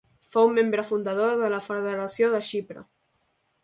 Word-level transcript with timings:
Fou 0.35 0.47
membre 0.55 0.85
fundador 0.87 1.37
de 1.43 1.53
la 1.57 1.63
Federació 1.69 2.35
de 2.37 2.45
Xipre. 2.53 2.89